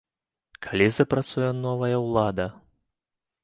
[0.67, 2.51] Калі запрацуе новая ўлада?